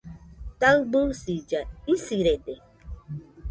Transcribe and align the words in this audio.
Taɨbisilla 0.59 1.59
isirede 1.93 2.53